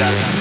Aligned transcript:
ciudad. 0.00 0.39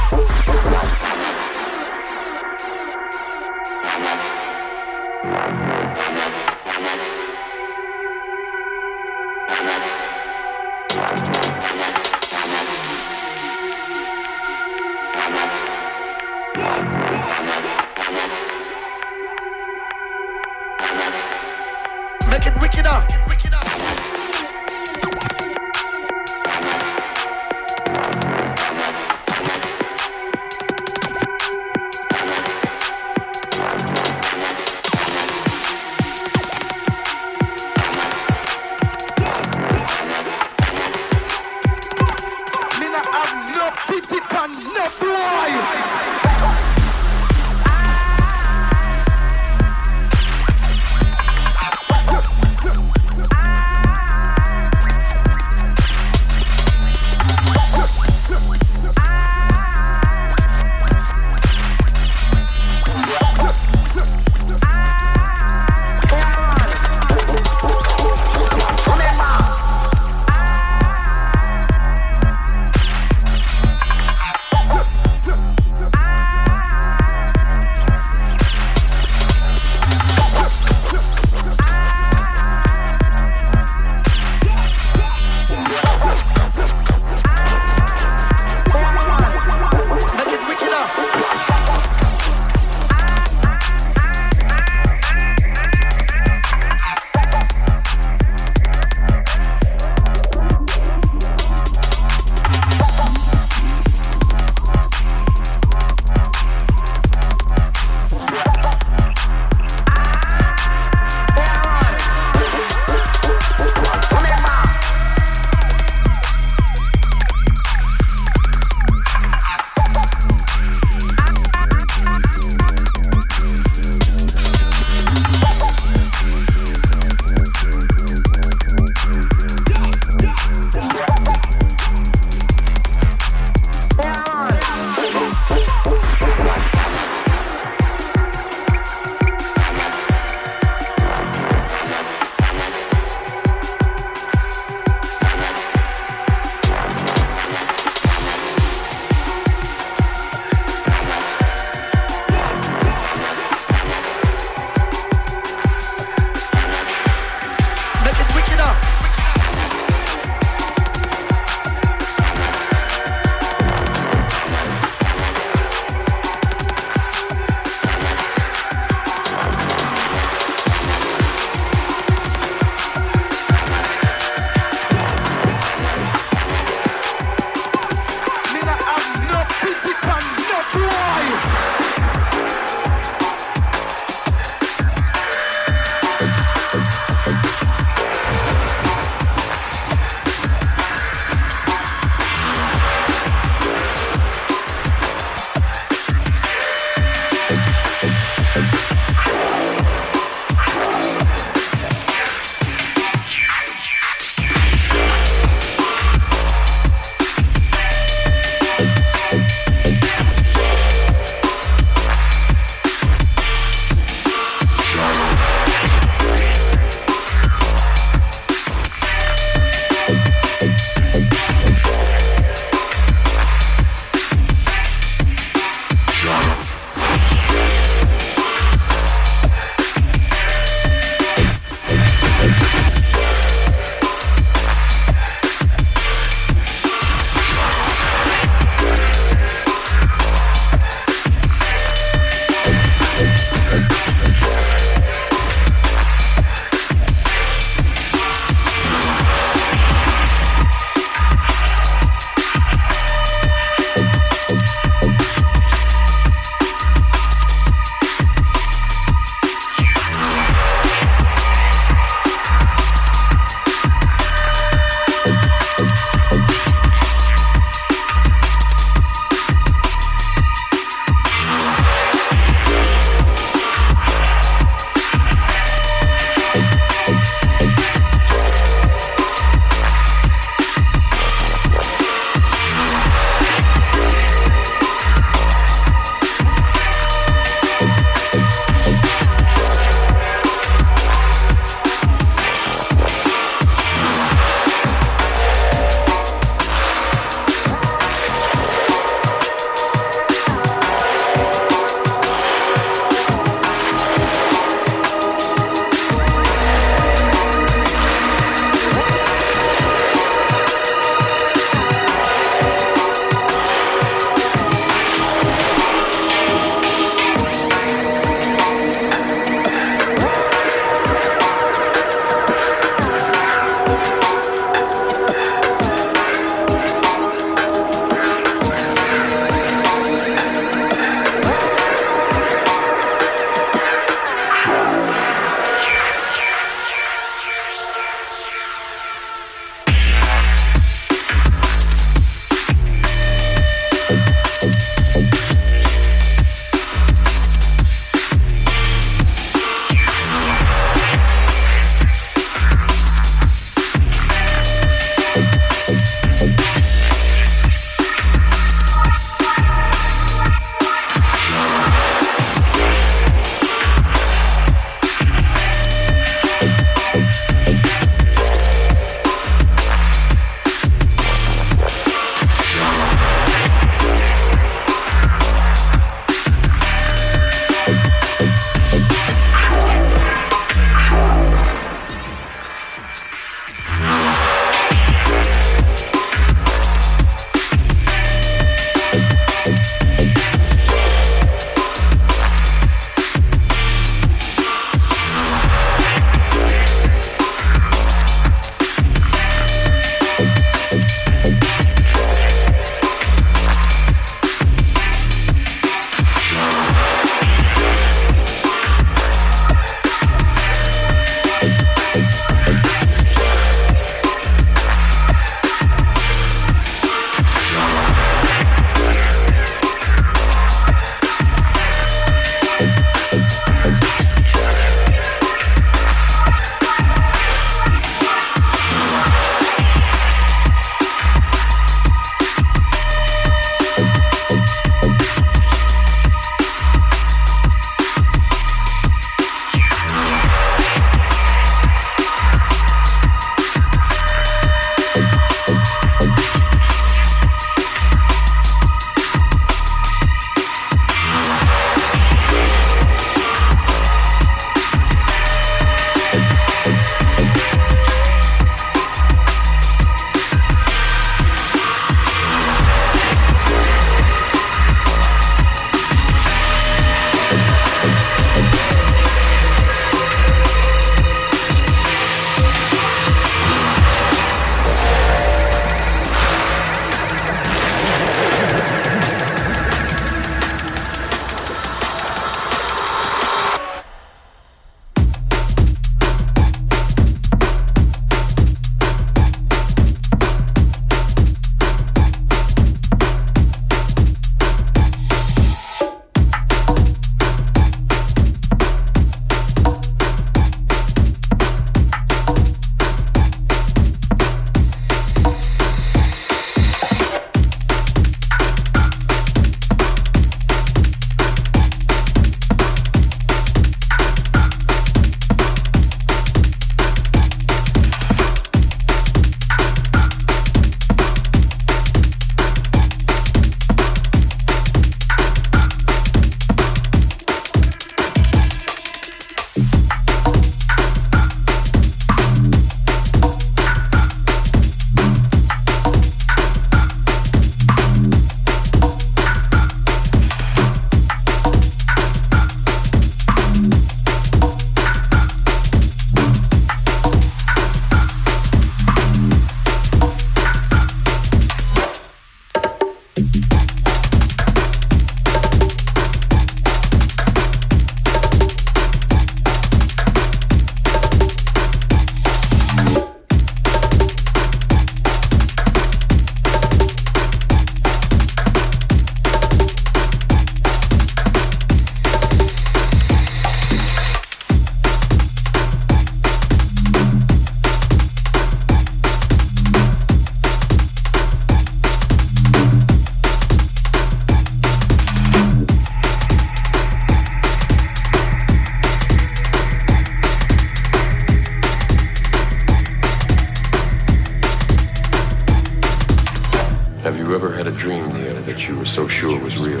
Dream 597.58 598.28
there 598.30 598.60
that 598.62 598.88
you 598.88 598.98
were 598.98 599.04
so 599.04 599.28
sure 599.28 599.58
was 599.60 599.78
real? 599.86 600.00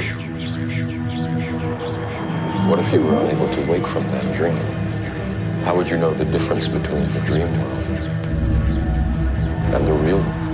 What 2.68 2.80
if 2.80 2.92
you 2.92 3.00
were 3.04 3.14
unable 3.14 3.48
to 3.48 3.70
wake 3.70 3.86
from 3.86 4.02
that 4.04 4.34
dream? 4.34 4.56
How 5.64 5.76
would 5.76 5.88
you 5.88 5.96
know 5.96 6.12
the 6.12 6.24
difference 6.24 6.66
between 6.66 7.04
the 7.08 7.20
dream 7.24 7.46
world 7.60 7.82
and 9.72 9.86
the 9.86 9.92
real 9.92 10.18
world? 10.18 10.44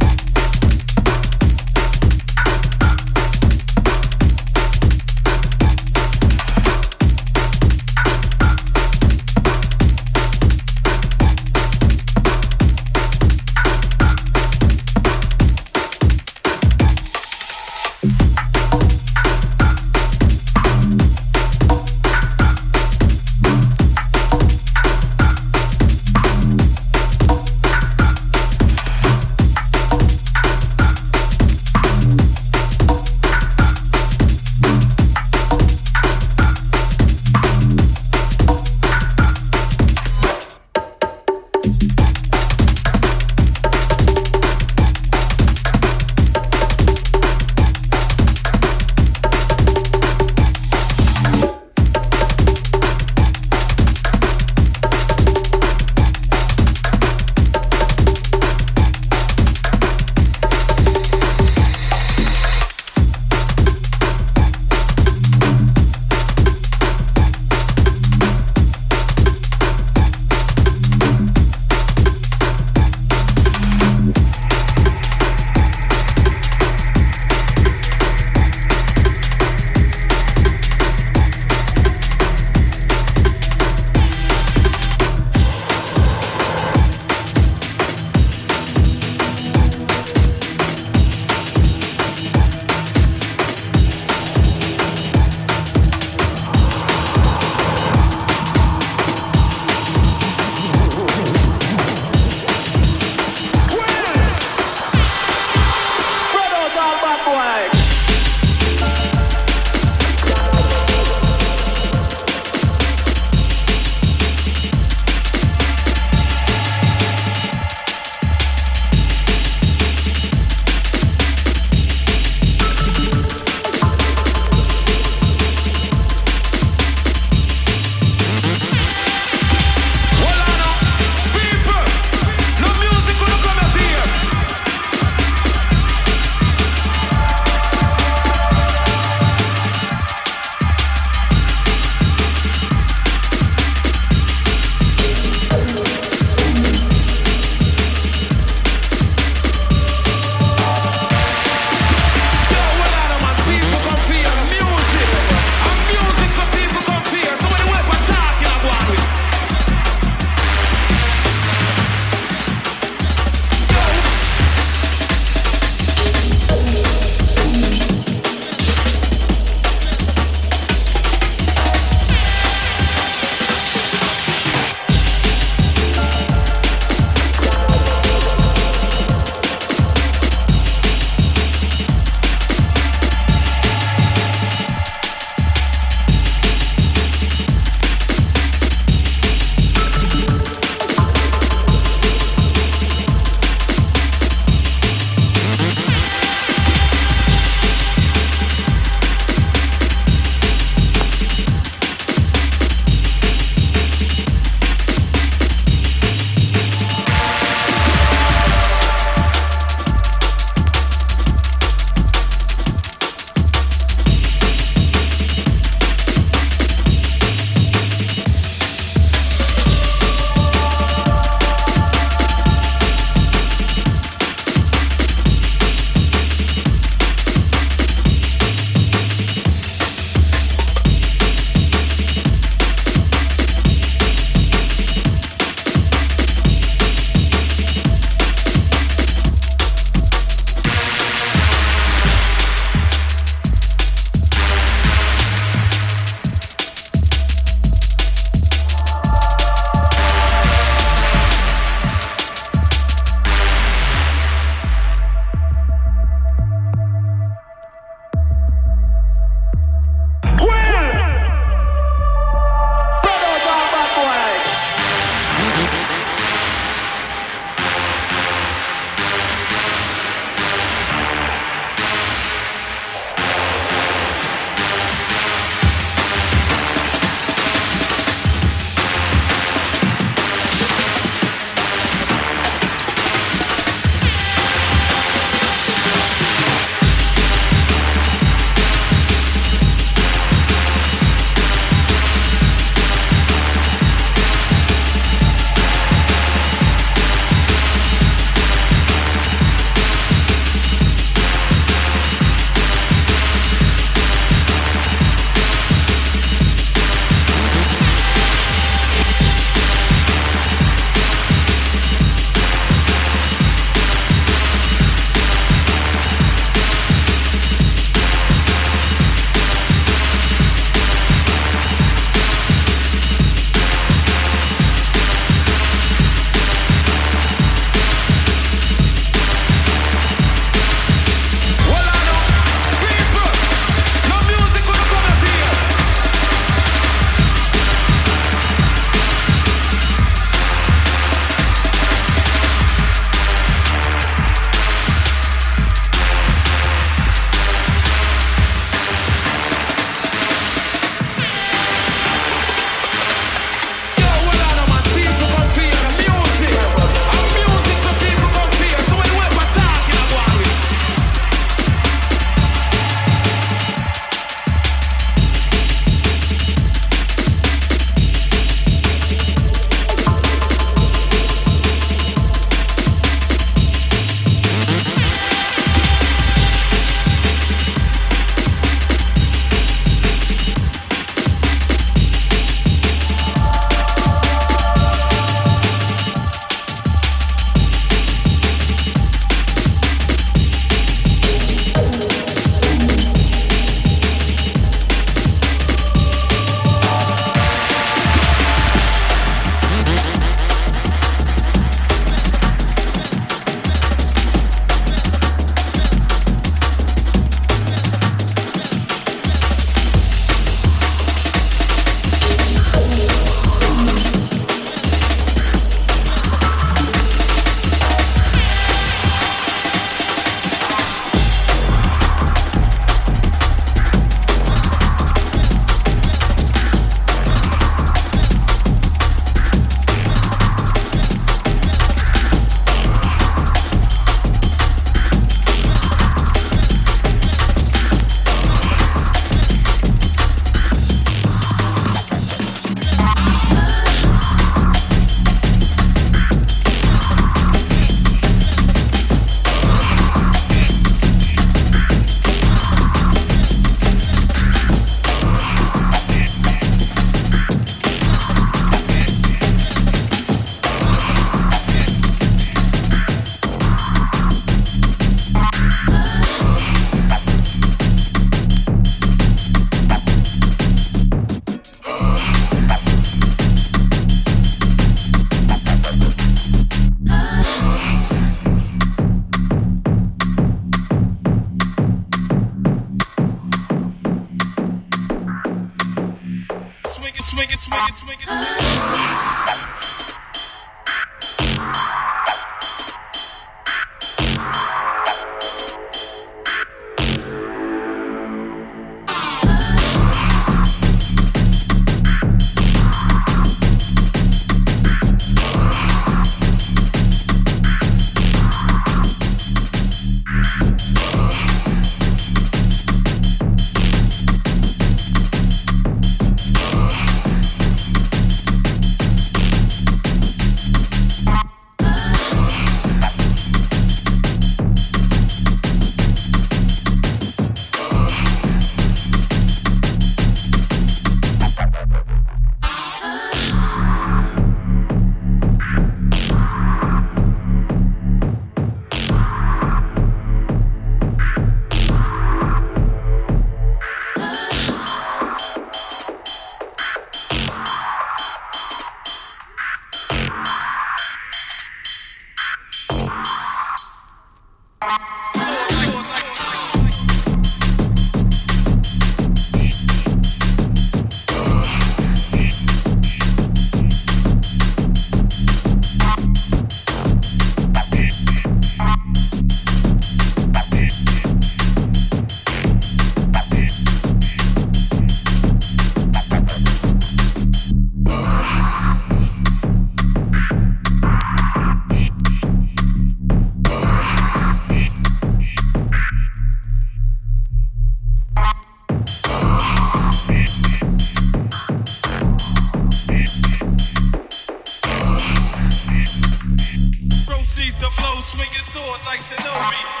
Shinobi. 599.21 600.00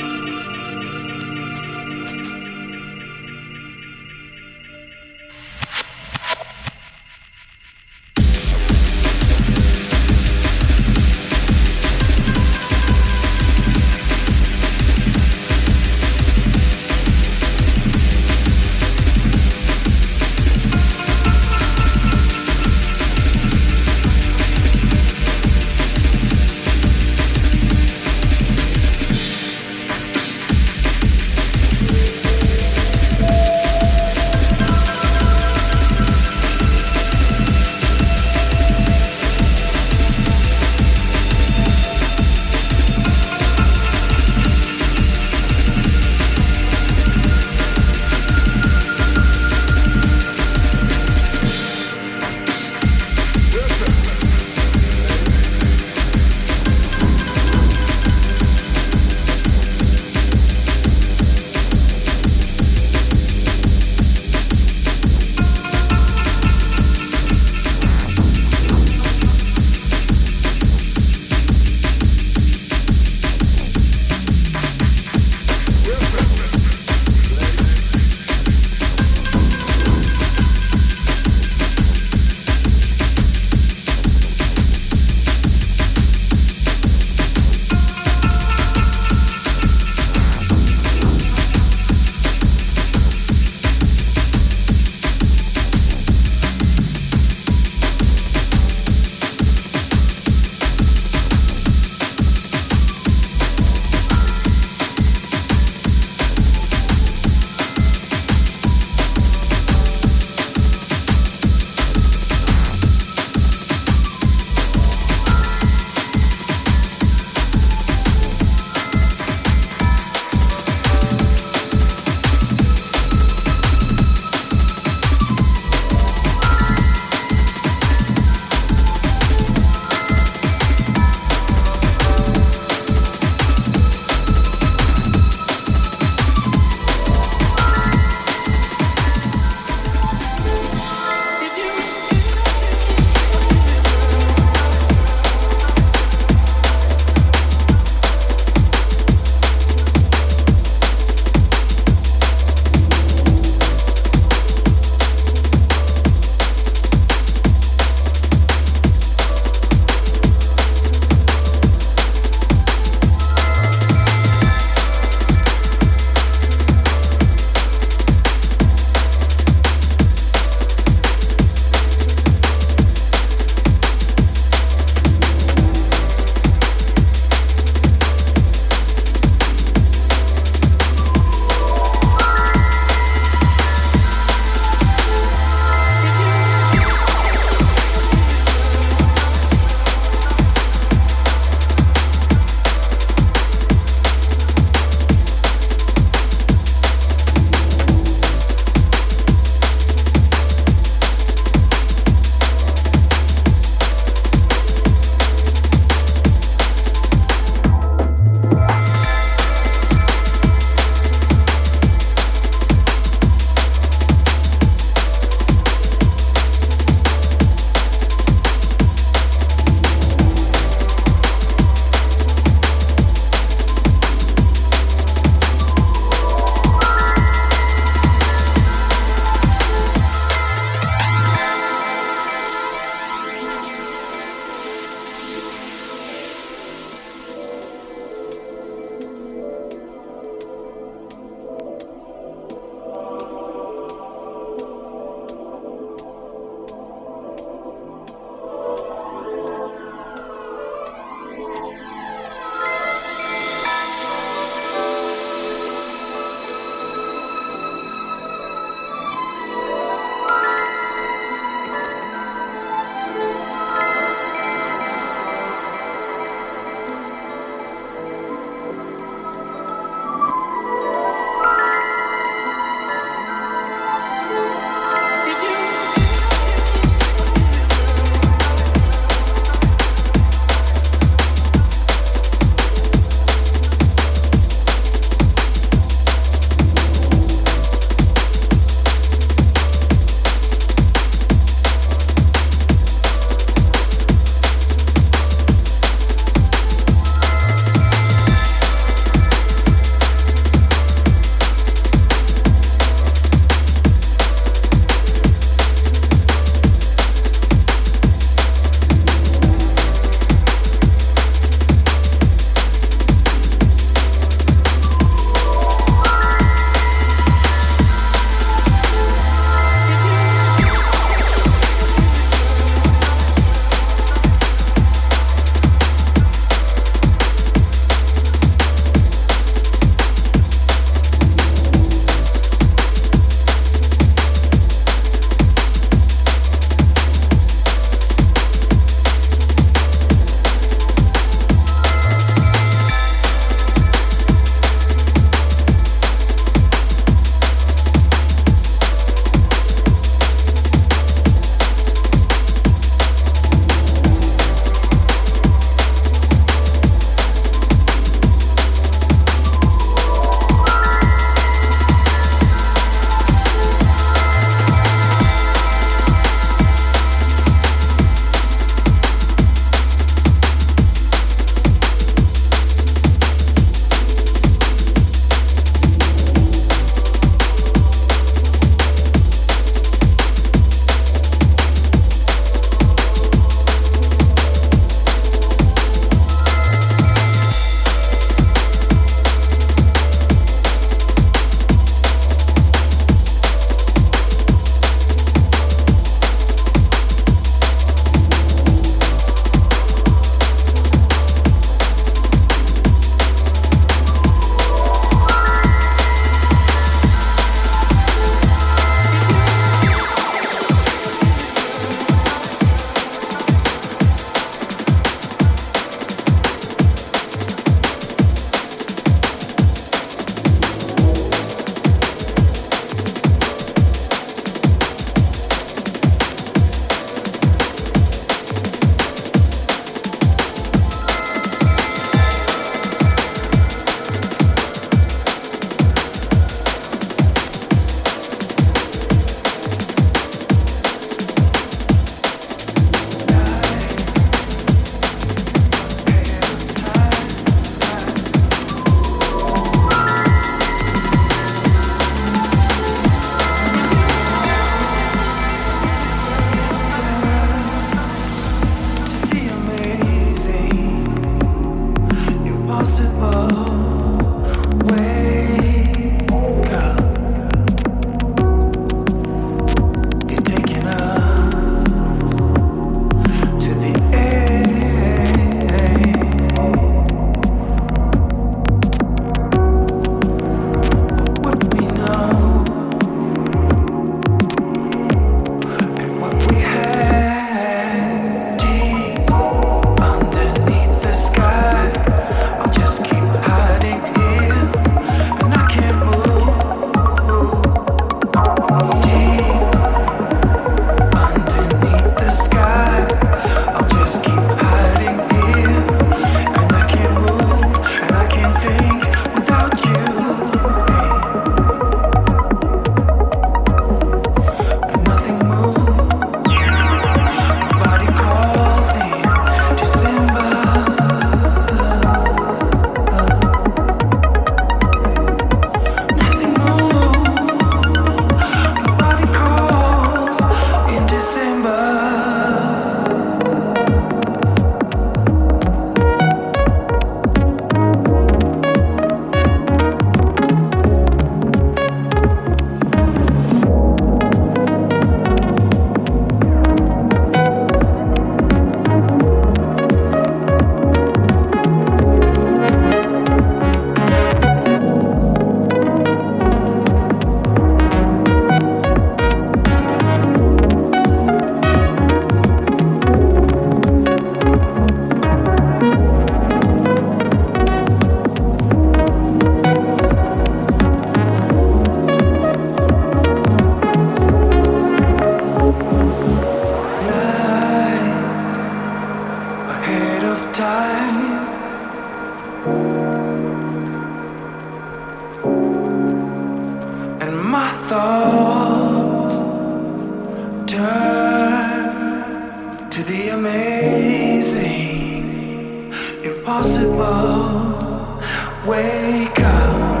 Let's 598.65 599.35
be 599.35 600.00